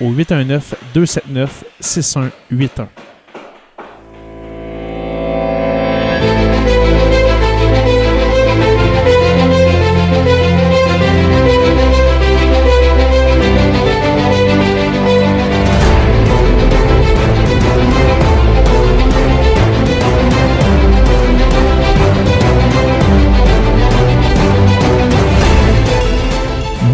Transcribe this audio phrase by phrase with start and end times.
[0.00, 0.74] au 819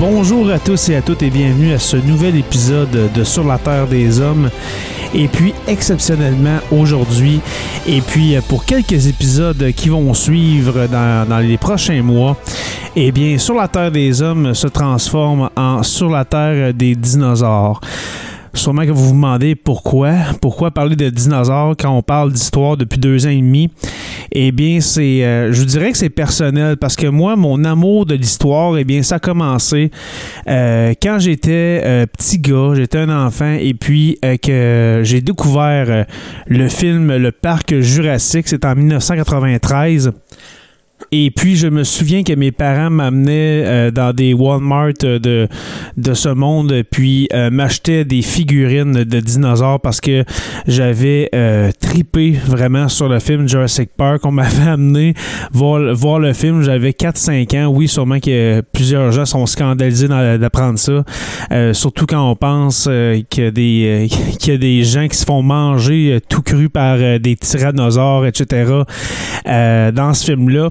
[0.08, 3.58] Bonjour à tous et à toutes et bienvenue à ce nouvel épisode de Sur la
[3.58, 4.50] Terre des Hommes.
[5.12, 7.40] Et puis exceptionnellement aujourd'hui,
[7.88, 12.36] et puis pour quelques épisodes qui vont suivre dans, dans les prochains mois,
[12.94, 17.80] eh bien Sur la Terre des Hommes se transforme en Sur la Terre des dinosaures.
[18.56, 20.12] Sûrement que vous vous demandez pourquoi.
[20.40, 23.70] Pourquoi parler de dinosaures quand on parle d'histoire depuis deux ans et demi?
[24.32, 28.06] Eh bien, c'est, euh, je vous dirais que c'est personnel parce que moi, mon amour
[28.06, 29.90] de l'histoire, eh bien, ça a commencé
[30.48, 35.86] euh, quand j'étais euh, petit gars, j'étais un enfant et puis euh, que j'ai découvert
[35.88, 36.04] euh,
[36.46, 40.12] le film Le Parc Jurassique, c'est en 1993.
[41.12, 45.48] Et puis, je me souviens que mes parents m'amenaient euh, dans des Walmart euh, de,
[45.96, 50.24] de ce monde, puis euh, m'achetaient des figurines de dinosaures parce que
[50.66, 54.24] j'avais euh, tripé vraiment sur le film Jurassic Park.
[54.24, 55.14] On m'avait amené
[55.52, 57.66] voir, voir le film, j'avais 4-5 ans.
[57.68, 61.04] Oui, sûrement que plusieurs gens sont scandalisés d'apprendre ça.
[61.52, 62.88] Euh, surtout quand on pense
[63.30, 64.08] qu'il y, a des,
[64.38, 68.72] qu'il y a des gens qui se font manger tout cru par des tyrannosaures, etc.
[69.44, 70.70] dans ce film-là.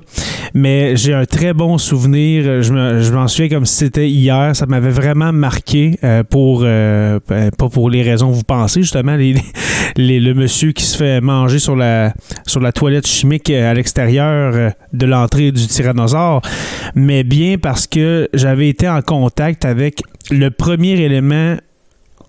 [0.53, 2.61] Mais j'ai un très bon souvenir.
[2.61, 4.55] Je me- je m'en souviens comme si c'était hier.
[4.55, 8.81] Ça m'avait vraiment marqué euh, pour euh, euh, pas pour les raisons que vous pensez
[8.81, 9.15] justement.
[9.15, 12.13] Les, le monsieur qui se fait manger sur la
[12.45, 16.41] sur la toilette chimique à l'extérieur de l'entrée du tyrannosaure,
[16.95, 20.01] mais bien parce que j'avais été en contact avec
[20.31, 21.55] le premier élément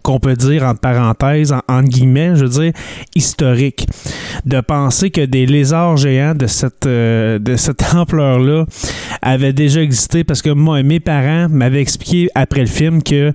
[0.06, 2.72] qu'on peut dire entre parenthèses, en, guillemets, je veux dire,
[3.16, 3.88] historique.
[4.44, 8.66] De penser que des lézards géants de cette, euh, de cette ampleur-là
[9.20, 13.32] avaient déjà existé parce que moi, mes parents m'avaient expliqué après le film que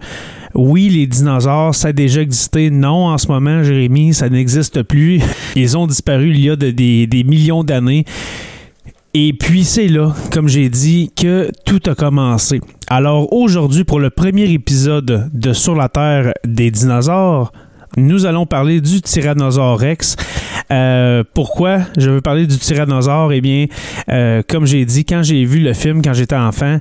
[0.53, 2.69] oui, les dinosaures, ça a déjà existé.
[2.69, 5.19] Non, en ce moment, Jérémy, ça n'existe plus.
[5.57, 8.05] Ils ont disparu il y a de- des, des millions d'années.
[9.13, 12.61] Et puis c'est là, comme j'ai dit, que tout a commencé.
[12.94, 17.53] Alors aujourd'hui, pour le premier épisode de Sur la Terre des dinosaures,
[17.96, 20.18] nous allons parler du Tyrannosaure Rex.
[20.72, 23.31] Euh, pourquoi je veux parler du Tyrannosaure?
[23.31, 23.68] Eh bien,
[24.09, 26.80] euh, comme j'ai dit, quand j'ai vu le film quand j'étais enfant,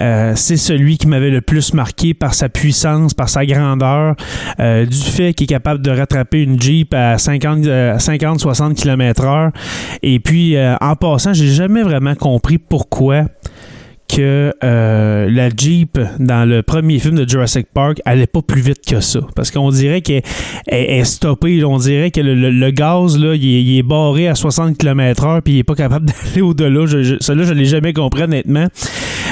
[0.00, 4.16] euh, c'est celui qui m'avait le plus marqué par sa puissance, par sa grandeur,
[4.58, 9.52] du fait qu'il est capable de rattraper une Jeep à 50, euh, 50-60 km/h.
[10.02, 13.26] Et puis, en passant, j'ai jamais vraiment compris pourquoi
[14.14, 18.80] que euh, la Jeep dans le premier film de Jurassic Park allait pas plus vite
[18.86, 19.20] que ça.
[19.34, 20.22] Parce qu'on dirait qu'elle
[20.66, 21.64] elle- elle est stoppée.
[21.64, 25.58] On dirait que le, le- gaz, là, il, est, barré à 60 km/h puis il
[25.60, 26.86] est pas capable d'aller au-delà.
[26.86, 28.66] Je, je, je l'ai jamais compris honnêtement.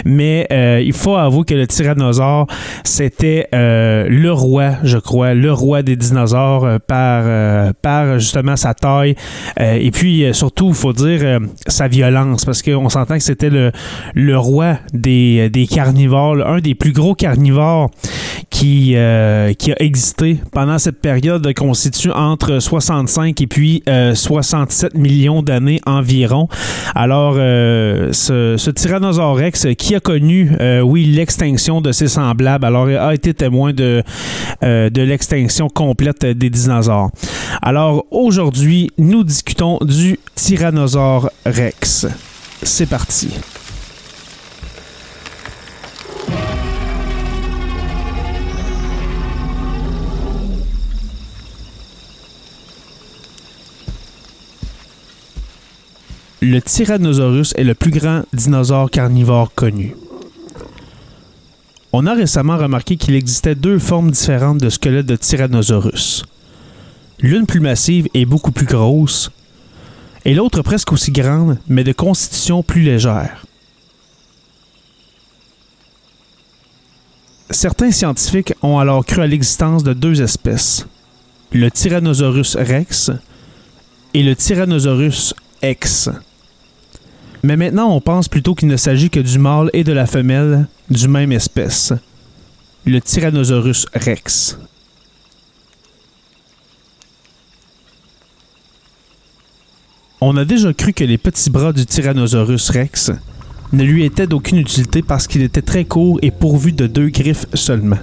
[0.04, 2.46] Mais euh, il faut avouer que le tyrannosaure,
[2.84, 8.56] c'était euh, le roi, je crois, le roi des dinosaures euh, par, euh, par justement
[8.56, 9.14] sa taille.
[9.60, 13.50] Euh, et puis, euh, surtout, il faut dire sa violence, parce qu'on s'entend que c'était
[13.50, 13.72] le,
[14.14, 17.90] le roi des, des carnivores, un des plus gros carnivores
[18.50, 24.94] qui, euh, qui a existé pendant cette période constitue entre 65 et puis euh, 67
[24.94, 26.48] millions d'années environ.
[26.94, 28.70] Alors, euh, ce, ce
[29.74, 34.02] qui a connu, euh, oui, l'extinction de ses semblables, alors a été témoin de,
[34.62, 37.10] euh, de l'extinction complète des dinosaures.
[37.62, 42.06] Alors, aujourd'hui, nous discutons du Tyrannosaure Rex.
[42.62, 43.30] C'est parti.
[56.42, 59.94] Le Tyrannosaurus est le plus grand dinosaure carnivore connu.
[61.92, 66.24] On a récemment remarqué qu'il existait deux formes différentes de squelette de Tyrannosaurus.
[67.20, 69.30] L'une plus massive et beaucoup plus grosse,
[70.24, 73.44] et l'autre presque aussi grande, mais de constitution plus légère.
[77.50, 80.86] Certains scientifiques ont alors cru à l'existence de deux espèces,
[81.52, 83.10] le Tyrannosaurus rex
[84.14, 86.08] et le Tyrannosaurus ex.
[87.42, 90.66] Mais maintenant, on pense plutôt qu'il ne s'agit que du mâle et de la femelle
[90.90, 91.92] du même espèce,
[92.84, 94.58] le Tyrannosaurus rex.
[100.20, 103.10] On a déjà cru que les petits bras du Tyrannosaurus rex
[103.72, 107.46] ne lui étaient d'aucune utilité parce qu'il était très court et pourvu de deux griffes
[107.54, 107.96] seulement.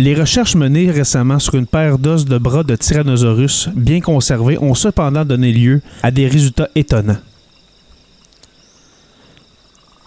[0.00, 4.74] Les recherches menées récemment sur une paire d'os de bras de Tyrannosaurus bien conservés ont
[4.74, 7.18] cependant donné lieu à des résultats étonnants.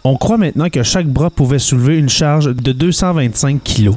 [0.06, 3.92] On croit maintenant que chaque bras pouvait soulever une charge de 225 kg.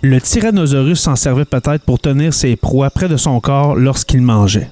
[0.00, 4.70] Le Tyrannosaurus s'en servait peut-être pour tenir ses proies près de son corps lorsqu'il mangeait.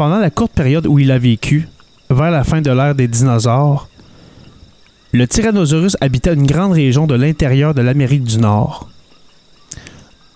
[0.00, 1.68] Pendant la courte période où il a vécu,
[2.08, 3.86] vers la fin de l'ère des dinosaures,
[5.12, 8.88] le Tyrannosaurus habitait une grande région de l'intérieur de l'Amérique du Nord.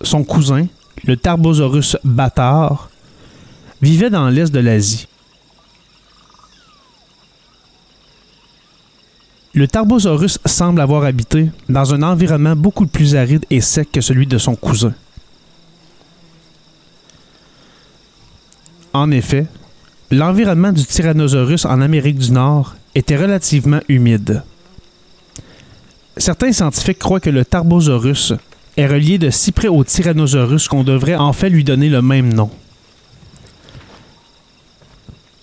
[0.01, 0.67] Son cousin,
[1.05, 2.91] le Tarbosaurus bâtard,
[3.81, 5.07] vivait dans l'est de l'Asie.
[9.55, 14.27] Le Tarbosaurus semble avoir habité dans un environnement beaucoup plus aride et sec que celui
[14.27, 14.93] de son cousin.
[18.95, 19.45] En effet,
[20.09, 24.41] l'environnement du Tyrannosaurus en Amérique du Nord était relativement humide.
[26.15, 28.31] Certains scientifiques croient que le Tarbosaurus
[28.77, 32.33] est relié de si près au Tyrannosaurus qu'on devrait en fait lui donner le même
[32.33, 32.49] nom.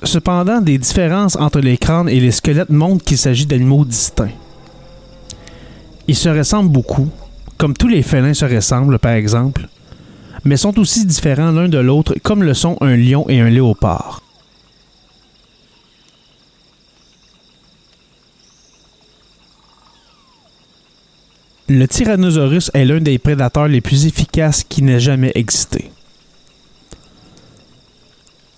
[0.03, 4.33] Cependant, des différences entre les crânes et les squelettes montrent qu'il s'agit d'animaux distincts.
[6.09, 7.11] Ils se ressemblent beaucoup,
[7.59, 9.69] comme tous les félins se ressemblent par exemple,
[10.45, 14.23] mais sont aussi différents l'un de l'autre comme le sont un lion et un léopard.
[21.69, 25.91] Le Tyrannosaurus est l'un des prédateurs les plus efficaces qui n'ait jamais existé.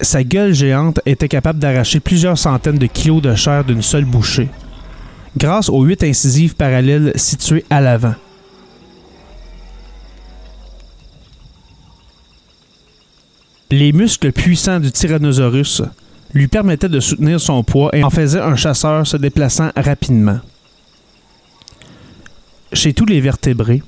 [0.01, 4.49] Sa gueule géante était capable d'arracher plusieurs centaines de kilos de chair d'une seule bouchée,
[5.37, 8.15] grâce aux huit incisives parallèles situées à l'avant.
[13.77, 15.83] Les muscles puissants du Tyrannosaurus
[16.33, 20.39] lui permettaient de soutenir son poids et en faisaient un chasseur se déplaçant rapidement.
[22.73, 23.83] Chez tous les vertébrés,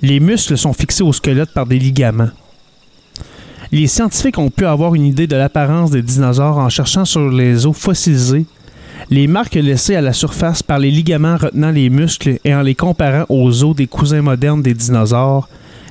[0.00, 2.30] les muscles sont fixés au squelette par des ligaments.
[3.72, 7.66] Les scientifiques ont pu avoir une idée de l'apparence des dinosaures en cherchant sur les
[7.66, 8.46] os fossilisés
[9.10, 12.74] les marques laissées à la surface par les ligaments retenant les muscles et en les
[12.74, 15.46] comparant aux os des cousins modernes des dinosaures,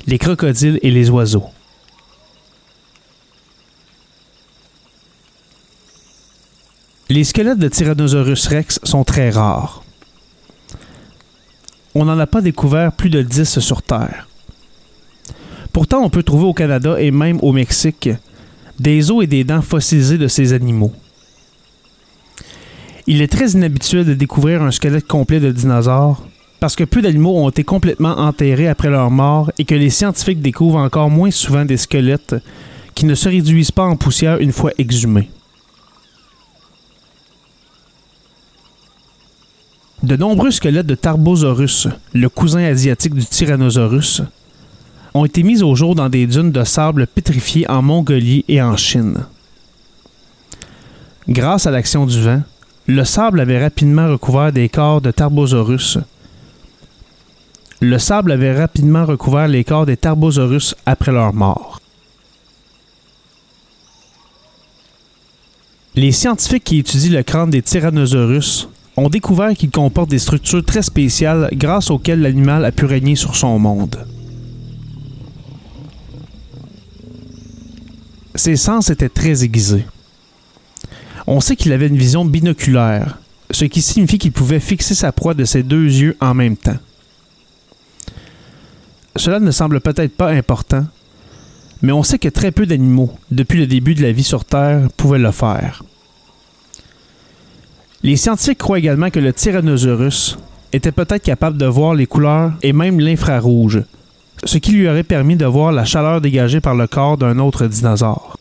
[0.07, 1.51] les crocodiles et les oiseaux.
[7.09, 9.81] Les squelettes de Tyrannosaurus rex sont très rares.
[11.95, 14.27] On n'en a pas découvert plus de 10 sur Terre.
[15.71, 18.09] Pourtant, on peut trouver au Canada et même au Mexique
[18.77, 20.91] des os et des dents fossilisés de ces animaux.
[23.07, 26.27] Il est très inhabituel de découvrir un squelette complet de dinosaures
[26.59, 30.41] parce que peu d'animaux ont été complètement enterrés après leur mort et que les scientifiques
[30.41, 32.35] découvrent encore moins souvent des squelettes
[32.95, 35.29] qui ne se réduisent pas en poussière une fois exhumés.
[40.07, 44.21] De nombreux squelettes de Tarbosaurus, le cousin asiatique du Tyrannosaurus,
[45.13, 48.77] ont été mis au jour dans des dunes de sable pétrifiées en Mongolie et en
[48.77, 49.25] Chine.
[51.27, 52.41] Grâce à l'action du vent,
[52.85, 55.97] le sable avait rapidement recouvert des corps de Tarbosaurus,
[57.81, 61.81] le sable avait rapidement recouvert les corps des Tarbosaurus après leur mort.
[65.95, 70.81] Les scientifiques qui étudient le crâne des Tyrannosaurus ont découvert qu'il comporte des structures très
[70.81, 74.05] spéciales grâce auxquelles l'animal a pu régner sur son monde.
[78.33, 79.85] Ses sens étaient très aiguisés.
[81.27, 83.19] On sait qu'il avait une vision binoculaire,
[83.51, 86.77] ce qui signifie qu'il pouvait fixer sa proie de ses deux yeux en même temps.
[89.15, 90.85] Cela ne semble peut-être pas important,
[91.81, 94.87] mais on sait que très peu d'animaux, depuis le début de la vie sur Terre,
[94.95, 95.83] pouvaient le faire.
[98.03, 100.37] Les scientifiques croient également que le Tyrannosaurus
[100.71, 103.83] était peut-être capable de voir les couleurs et même l'infrarouge,
[104.43, 107.65] ce qui lui aurait permis de voir la chaleur dégagée par le corps d'un autre
[107.65, 108.37] dinosaure.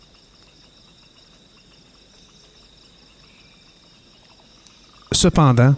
[5.13, 5.75] Cependant,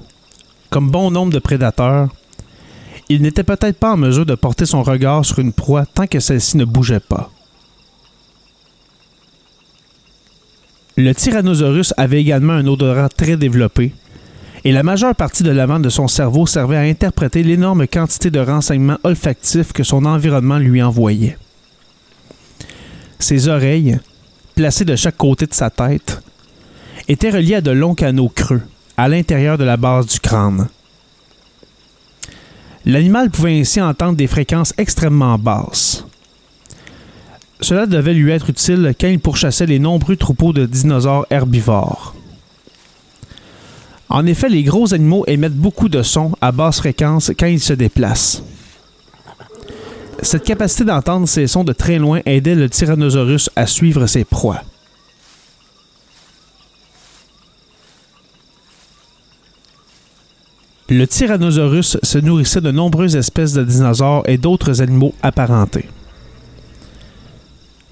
[0.71, 2.09] comme bon nombre de prédateurs,
[3.09, 6.19] il n'était peut-être pas en mesure de porter son regard sur une proie tant que
[6.19, 7.31] celle-ci ne bougeait pas.
[11.01, 13.93] Le Tyrannosaurus avait également un odorat très développé,
[14.65, 18.41] et la majeure partie de l'avant de son cerveau servait à interpréter l'énorme quantité de
[18.41, 21.39] renseignements olfactifs que son environnement lui envoyait.
[23.21, 24.01] Ses oreilles,
[24.57, 26.21] placées de chaque côté de sa tête,
[27.07, 28.63] étaient reliées à de longs canaux creux
[28.97, 30.67] à l'intérieur de la base du crâne.
[32.85, 36.05] L'animal pouvait ainsi entendre des fréquences extrêmement basses.
[37.61, 42.15] Cela devait lui être utile quand il pourchassait les nombreux troupeaux de dinosaures herbivores.
[44.09, 47.73] En effet, les gros animaux émettent beaucoup de sons à basse fréquence quand ils se
[47.75, 48.43] déplacent.
[50.23, 54.63] Cette capacité d'entendre ces sons de très loin aidait le Tyrannosaurus à suivre ses proies.
[60.89, 65.87] Le Tyrannosaurus se nourrissait de nombreuses espèces de dinosaures et d'autres animaux apparentés.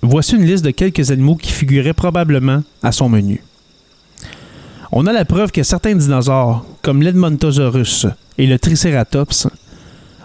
[0.08, 3.42] Voici une liste de quelques animaux qui figuraient probablement à son menu.
[4.92, 8.06] On a la preuve que certains dinosaures, comme l'Edmontosaurus
[8.38, 9.48] et le Triceratops,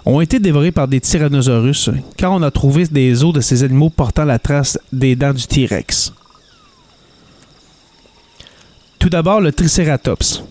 [0.05, 3.89] ont été dévorés par des Tyrannosaurus car on a trouvé des os de ces animaux
[3.89, 6.13] portant la trace des dents du T-Rex.
[8.99, 10.43] Tout d'abord, le Triceratops,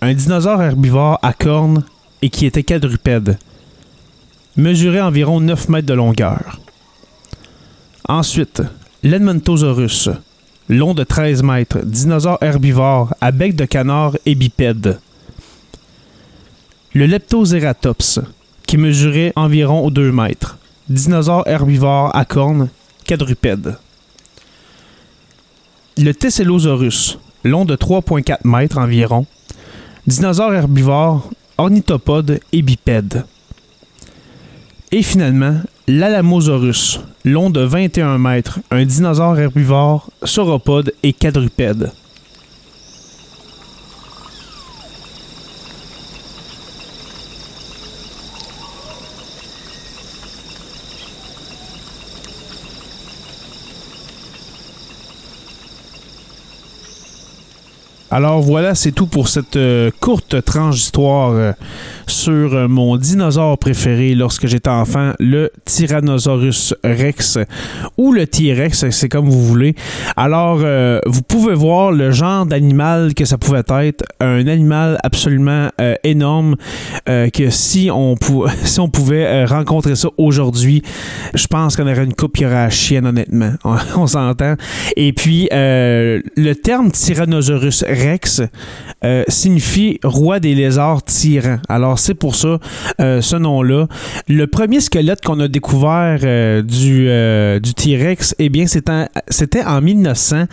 [0.00, 1.82] un dinosaure herbivore à cornes
[2.22, 3.36] et qui était quadrupède,
[4.56, 6.60] mesurait environ 9 mètres de longueur.
[8.08, 8.62] Ensuite,
[9.02, 10.10] l'Edmontosaurus,
[10.68, 15.00] long de 13 mètres, dinosaure herbivore à bec de canard et bipède.
[16.94, 18.20] Le Leptoceratops,
[18.64, 20.56] qui mesurait environ 2 mètres,
[20.88, 22.68] dinosaure herbivore à cornes,
[23.04, 23.76] quadrupède.
[25.98, 29.26] Le Tesselosaurus, long de 3,4 mètres environ,
[30.06, 33.24] dinosaure herbivore, ornithopode et bipède.
[34.92, 41.92] Et finalement, l'Alamosaurus, long de 21 mètres, un dinosaure herbivore, sauropode et quadrupède.
[58.16, 61.52] Alors voilà, c'est tout pour cette euh, courte tranche d'histoire euh,
[62.06, 67.38] sur euh, mon dinosaure préféré lorsque j'étais enfant, le Tyrannosaurus Rex
[67.98, 69.74] ou le T-Rex, c'est comme vous voulez.
[70.16, 70.60] Alors,
[71.06, 75.68] vous pouvez voir le genre d'animal que ça pouvait être, un animal absolument
[76.02, 76.56] énorme
[77.06, 78.14] que si on,
[78.78, 80.82] on pouvait rencontrer ça aujourd'hui,
[81.34, 83.52] je pense qu'on aurait une coupe qui aurait à chienne honnêtement.
[83.96, 84.54] on s'entend.
[84.96, 88.05] Et puis, le terme Tyrannosaurus Rex
[89.04, 91.58] euh, signifie roi des lézards tyrans.
[91.68, 92.58] Alors c'est pour ça
[93.00, 93.88] euh, ce nom-là.
[94.26, 97.06] Le premier squelette qu'on a découvert euh, du,
[97.60, 100.44] du T-Rex, eh bien c'était en 1900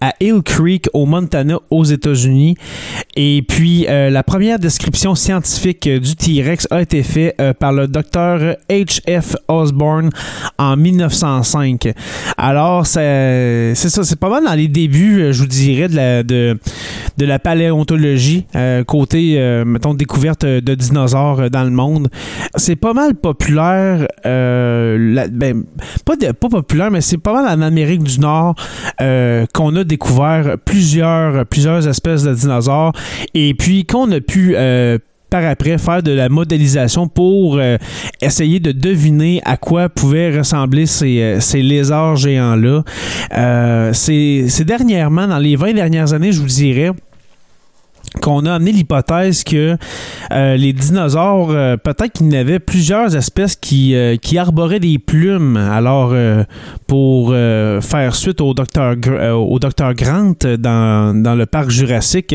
[0.00, 2.56] à Hill Creek au Montana aux États-Unis.
[3.16, 9.36] Et puis la première description scientifique du T-Rex a été faite par le docteur H.F.
[9.48, 10.10] Osborne
[10.58, 11.92] en 1905.
[12.36, 16.58] Alors c'est ça, c'est pas mal dans les débuts, je vous dirais, de la, de,
[17.16, 22.08] de la paléontologie, euh, côté, euh, mettons, découverte de dinosaures euh, dans le monde.
[22.56, 25.64] C'est pas mal populaire, ben,
[26.04, 28.54] pas, pas populaire, mais c'est pas mal en Amérique du Nord
[28.98, 32.92] qu'on a découvert plusieurs, plusieurs espèces de dinosaures
[33.34, 34.56] et puis qu'on a pu
[35.32, 37.58] par après faire de la modélisation pour
[38.20, 42.82] essayer de deviner à quoi pouvaient ressembler ces, ces lézards géants-là.
[43.94, 46.90] c'est dernièrement, dans les 20 dernières années, je vous dirais,
[48.20, 49.76] qu'on a amené l'hypothèse que
[50.32, 54.98] euh, les dinosaures, euh, peut-être qu'il y avait plusieurs espèces qui, euh, qui arboraient des
[54.98, 55.56] plumes.
[55.56, 56.14] Alors,
[56.86, 62.34] pour faire suite au docteur, Grant dans, dans, le parc jurassique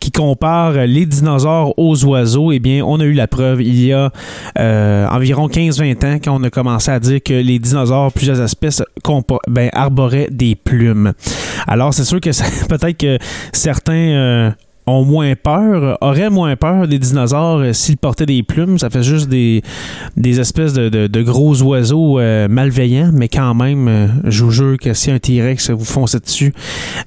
[0.00, 3.92] qui compare les dinosaures aux oiseaux, eh bien, on a eu la preuve il y
[3.92, 4.10] a
[4.56, 8.82] environ 15-20 ans quand on a commencé à dire que les dinosaures, plusieurs espèces,
[9.48, 11.12] ben, arboraient des plumes.
[11.66, 12.30] Alors, c'est sûr que
[12.68, 13.18] peut-être que
[13.52, 14.54] certains
[14.86, 18.78] ont moins peur, auraient moins peur des dinosaures euh, s'ils portaient des plumes.
[18.78, 19.62] Ça fait juste des,
[20.16, 24.92] des espèces de, gros oiseaux euh, malveillants, mais quand même, euh, je vous jure que
[24.92, 26.52] si un T-Rex vous fonçait dessus,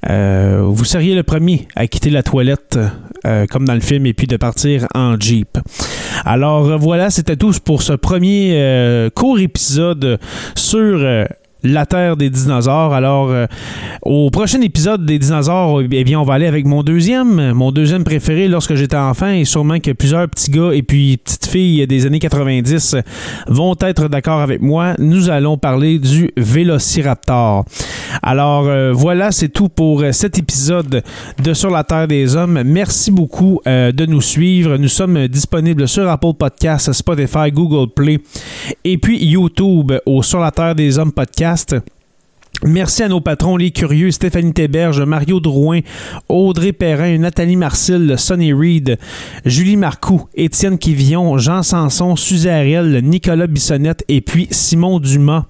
[0.02, 2.78] vous seriez le premier à quitter la toilette,
[3.50, 5.58] comme dans le film, et puis de partir en Jeep.
[6.24, 10.18] Alors voilà, c'était tout pour ce premier court épisode
[10.54, 11.26] sur
[11.62, 12.92] la Terre des dinosaures.
[12.92, 13.46] Alors, euh,
[14.02, 18.04] au prochain épisode des dinosaures, eh bien, on va aller avec mon deuxième, mon deuxième
[18.04, 22.06] préféré lorsque j'étais enfant, et sûrement que plusieurs petits gars et puis petites filles des
[22.06, 22.96] années 90
[23.48, 24.94] vont être d'accord avec moi.
[24.98, 27.64] Nous allons parler du Vélociraptor.
[28.22, 31.02] Alors, euh, voilà, c'est tout pour cet épisode
[31.42, 32.62] de Sur la Terre des Hommes.
[32.64, 34.76] Merci beaucoup euh, de nous suivre.
[34.76, 38.18] Nous sommes disponibles sur Apple Podcasts, Spotify, Google Play
[38.84, 41.55] et puis YouTube au Sur la Terre des Hommes podcast.
[41.56, 41.82] подкасты.
[42.64, 45.80] Merci à nos patrons, les curieux, Stéphanie Théberge, Mario Drouin,
[46.28, 48.98] Audrey Perrin, Nathalie Marcil, Sonny Reed,
[49.44, 55.44] Julie Marcoux, Étienne Quivillon, Jean Sanson, Suzariel, Nicolas Bissonnette et puis Simon Dumas.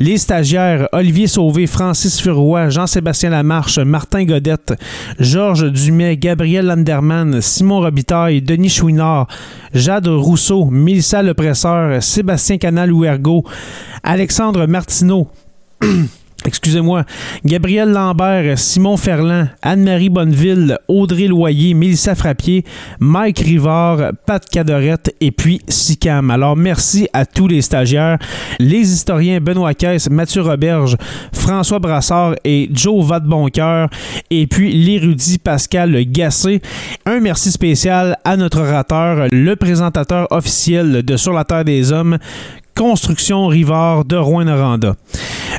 [0.00, 4.74] Les stagiaires, Olivier Sauvé, Francis Furoy, Jean-Sébastien Lamarche, Martin Godette,
[5.20, 9.28] Georges Dumais, Gabriel Landerman, Simon Robitaille, Denis Chouinard,
[9.74, 13.44] Jade Rousseau, Mélissa Lepresseur, Sébastien Canal-Ouergo,
[14.02, 15.28] Alexandre Martineau,
[16.46, 17.04] excusez-moi,
[17.44, 22.64] Gabriel Lambert, Simon Ferland, Anne-Marie Bonneville, Audrey Loyer, Mélissa Frappier,
[23.00, 26.30] Mike Rivard, Pat Cadorette et puis Sicam.
[26.30, 28.18] Alors merci à tous les stagiaires,
[28.58, 30.96] les historiens Benoît Caisse, Mathieu Roberge,
[31.32, 33.88] François Brassard et Joe Vadeboncoeur
[34.30, 36.60] et puis l'érudit Pascal Gassé.
[37.06, 42.18] Un merci spécial à notre orateur, le présentateur officiel de Sur la Terre des Hommes,
[42.74, 44.96] Construction Rivard de Rouen-Noranda.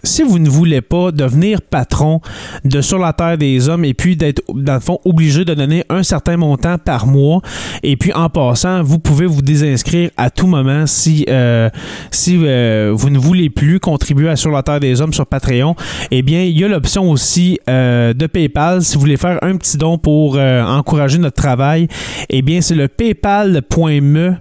[0.04, 2.20] Si vous ne voulez pas devenir patron
[2.66, 5.84] de Sur la Terre des Hommes et puis d'être, dans le fond, obligé de donner
[5.90, 7.42] un certain montant par mois,
[7.84, 11.70] et puis en passant, vous pouvez vous désinscrire à tout moment si, euh,
[12.12, 15.76] si euh, vous ne voulez plus contribuer à Sur la Terre des Hommes sur Patreon.
[16.12, 18.82] Eh bien, il y a l'option aussi euh, de PayPal.
[18.82, 21.88] Si vous voulez faire un petit don pour encourager notre travail,
[22.30, 24.36] eh bien, c'est le paypal.me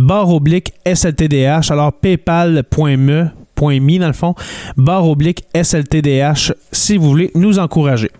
[0.00, 1.70] barre oblique SLTDH.
[1.70, 4.34] Alors, paypal.me dans le fond,
[4.76, 8.10] barre oblique SLTDH si vous voulez nous encourager.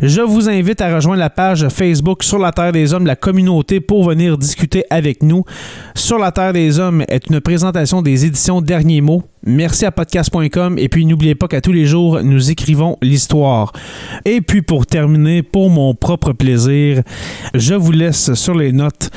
[0.00, 3.80] Je vous invite à rejoindre la page Facebook Sur la Terre des Hommes, la communauté,
[3.80, 5.44] pour venir discuter avec nous.
[5.94, 9.22] Sur la Terre des Hommes est une présentation des éditions Derniers mots.
[9.44, 13.72] Merci à podcast.com et puis n'oubliez pas qu'à tous les jours, nous écrivons l'histoire.
[14.24, 17.02] Et puis pour terminer, pour mon propre plaisir,
[17.54, 19.10] je vous laisse sur les notes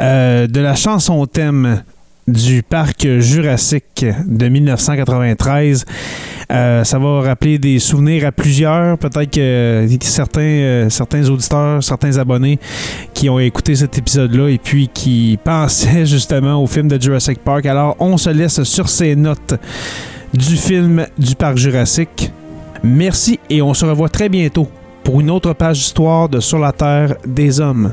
[0.00, 1.82] euh, de la chanson thème
[2.26, 5.84] du parc jurassique de 1993.
[6.50, 8.98] Euh, ça va rappeler des souvenirs à plusieurs.
[8.98, 12.58] Peut-être que certains, euh, certains auditeurs, certains abonnés
[13.14, 17.66] qui ont écouté cet épisode-là et puis qui pensaient justement au film de Jurassic Park.
[17.66, 19.54] Alors, on se laisse sur ces notes
[20.34, 22.32] du film du parc jurassique.
[22.82, 24.68] Merci et on se revoit très bientôt
[25.02, 27.92] pour une autre page d'histoire de Sur la Terre des Hommes.